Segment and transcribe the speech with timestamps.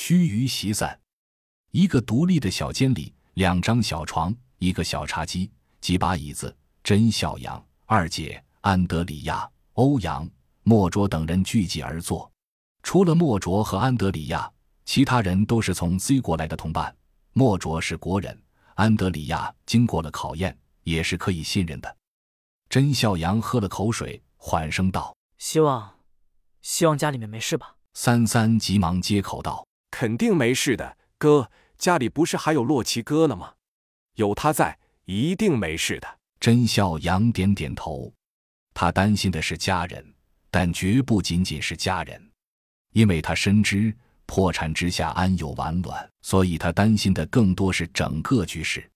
[0.00, 0.96] 须臾席散。
[1.72, 6.56] 一个独立的小间里，两张小床，一个小茶几，几把椅子。
[6.84, 10.26] 甄孝阳、二姐、安德里亚、欧阳、
[10.62, 12.30] 莫卓等人聚集而坐。
[12.84, 14.48] 除了莫卓和安德里亚，
[14.84, 16.96] 其他人都是从 Z 国来的同伴。
[17.32, 18.40] 莫卓是国人，
[18.76, 21.96] 安德里亚经过了考验，也是可以信任的。
[22.70, 25.96] 甄孝阳喝了口水，缓声道：“希望，
[26.62, 29.66] 希望家里面没事吧。”三三急忙接口道
[29.98, 33.54] ：“肯定没事的，哥，家里不是还有洛奇哥呢吗？
[34.14, 36.06] 有他在，一定没事的。”
[36.38, 38.14] 甄孝阳点点头，
[38.72, 40.14] 他担心的是家人，
[40.52, 42.30] 但绝不仅仅是家人，
[42.92, 43.92] 因为他深知
[44.24, 48.88] 破产之下安有完卵，所以他担心的更多是整个局势。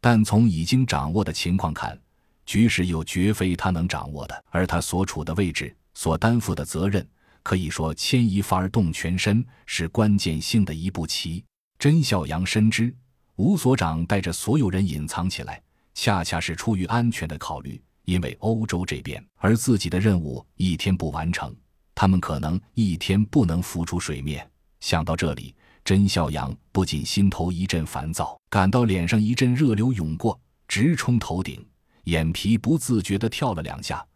[0.00, 2.00] 但从已经掌握的情况看，
[2.46, 7.06] 局势又绝非他能掌握的，而他所处的位置、所担负的责任，
[7.42, 11.44] 可以说牵一发而动全身，是关键性的一步棋。
[11.78, 12.94] 甄孝阳深知，
[13.36, 15.62] 吴所长带着所有人隐藏起来。
[15.94, 21.52] 恰恰是出于安全的考虑，因为欧洲这边，而自己的任务一天不完成，
[21.94, 24.48] 他们可能一天不能浮出水面。
[24.78, 25.52] 想到这里，
[25.84, 31.66] 甄孝阳不仅心头一阵烦躁，感到脸上一阵热流涌过，直冲头顶，
[32.04, 34.06] 眼皮不自觉地跳了两下，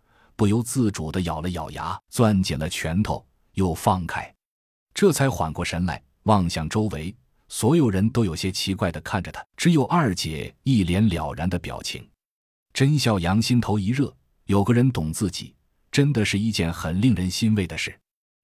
[0.42, 4.34] 不由自主地咬了咬牙，攥紧了拳头，又放开，
[4.92, 7.14] 这才缓过神来，望向周围。
[7.48, 12.04] 所有人都有些奇怪的看着他，只有二姐一脸了然的表情。
[12.74, 14.12] 甄笑阳心头一热，
[14.46, 15.54] 有个人懂自己，
[15.92, 17.96] 真的是一件很令人欣慰的事。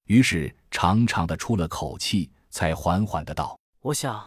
[0.05, 4.25] 于是长长的出了口气，才缓缓的道：“我想，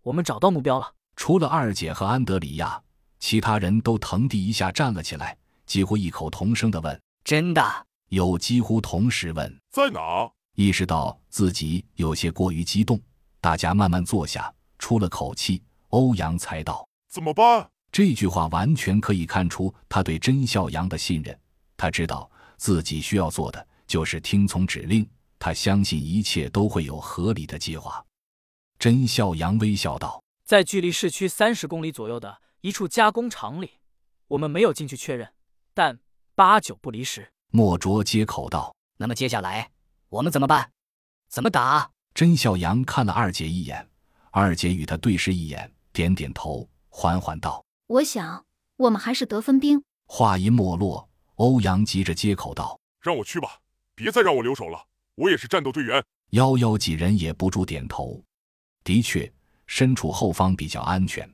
[0.00, 2.82] 我们找到目标了。”除了二姐和安德里亚，
[3.18, 5.36] 其他人都腾地一下站了起来，
[5.70, 7.62] 几乎异口同声的问：“真的？”
[8.10, 13.00] 有几乎同时问：“在哪？”意识到自己有些过于激动。
[13.40, 15.62] 大家慢慢坐下，出了口气。
[15.90, 21.38] 欧阳才道：“怎么办？”这句话完全可以看出他对甄孝阳的信任。
[21.76, 25.08] 他知道自己需要做的就是听从指令。
[25.38, 28.04] 他相信一切都会有合理的计划。
[28.76, 33.70] 甄孝阳微笑道：“在距离市区三十公里左右的一处加工厂里，
[34.26, 35.32] 我们没有进去确认，
[35.80, 35.98] 但
[36.34, 39.70] 八九不离十。”莫卓接口道：“那么接下来
[40.10, 40.72] 我们怎么办？
[41.30, 43.88] 怎么打？”甄孝阳看了二姐一眼，
[44.30, 48.44] 二姐与他对视一眼，点点头，缓缓道：“我想，
[48.76, 53.60] 我们还是得分兵。”话音没落，欧阳急着接口道：“让我去吧，
[53.94, 58.22] 别再让我留守了，我也是战斗队员。”幺幺几人也不住点头。
[58.84, 59.32] 的确，
[59.66, 61.26] 身处后方比较安全，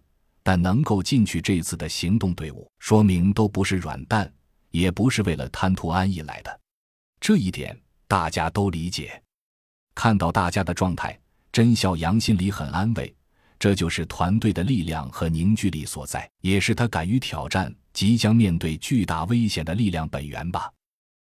[0.45, 4.33] 但能够进去这次的行动队伍，说明都不是软蛋，
[4.77, 6.61] 也不是为了贪图安逸来的，
[7.19, 9.23] 这一点大家都理解。
[9.95, 11.19] 看到大家的状态，
[11.51, 13.15] 甄孝阳心里很安慰，
[13.59, 20.71] 这就是团队的力量和凝聚力所在，也是他敢于挑战、即将面对巨大危险的力量本源吧。